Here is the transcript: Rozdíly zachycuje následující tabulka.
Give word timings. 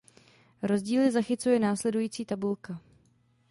Rozdíly 0.61 1.11
zachycuje 1.11 1.59
následující 1.59 2.25
tabulka. 2.25 2.79